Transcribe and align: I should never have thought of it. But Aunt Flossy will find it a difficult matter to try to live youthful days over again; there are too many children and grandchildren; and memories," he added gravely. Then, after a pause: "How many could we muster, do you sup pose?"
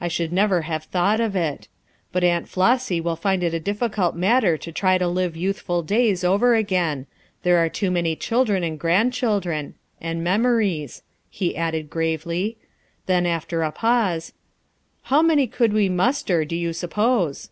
I 0.00 0.08
should 0.08 0.32
never 0.32 0.62
have 0.62 0.82
thought 0.82 1.20
of 1.20 1.36
it. 1.36 1.68
But 2.10 2.24
Aunt 2.24 2.48
Flossy 2.48 3.00
will 3.00 3.14
find 3.14 3.40
it 3.44 3.54
a 3.54 3.60
difficult 3.60 4.16
matter 4.16 4.58
to 4.58 4.72
try 4.72 4.98
to 4.98 5.06
live 5.06 5.36
youthful 5.36 5.82
days 5.84 6.24
over 6.24 6.56
again; 6.56 7.06
there 7.44 7.58
are 7.58 7.68
too 7.68 7.88
many 7.88 8.16
children 8.16 8.64
and 8.64 8.80
grandchildren; 8.80 9.74
and 10.00 10.24
memories," 10.24 11.04
he 11.28 11.56
added 11.56 11.88
gravely. 11.88 12.56
Then, 13.06 13.26
after 13.26 13.62
a 13.62 13.70
pause: 13.70 14.32
"How 15.02 15.22
many 15.22 15.46
could 15.46 15.72
we 15.72 15.88
muster, 15.88 16.44
do 16.44 16.56
you 16.56 16.72
sup 16.72 16.90
pose?" 16.90 17.50